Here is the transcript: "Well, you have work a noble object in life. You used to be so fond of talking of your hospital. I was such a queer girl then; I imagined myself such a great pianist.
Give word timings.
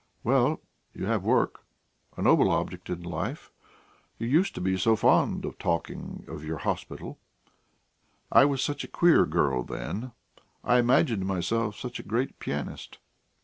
"Well, 0.23 0.61
you 0.95 1.05
have 1.05 1.21
work 1.23 1.63
a 2.17 2.23
noble 2.23 2.49
object 2.49 2.89
in 2.89 3.03
life. 3.03 3.51
You 4.17 4.25
used 4.27 4.55
to 4.55 4.59
be 4.61 4.75
so 4.79 4.95
fond 4.95 5.45
of 5.45 5.59
talking 5.59 6.25
of 6.27 6.43
your 6.43 6.57
hospital. 6.57 7.19
I 8.31 8.45
was 8.45 8.63
such 8.63 8.83
a 8.83 8.87
queer 8.87 9.27
girl 9.27 9.61
then; 9.61 10.13
I 10.63 10.79
imagined 10.79 11.27
myself 11.27 11.75
such 11.77 11.99
a 11.99 12.03
great 12.03 12.39
pianist. 12.39 12.97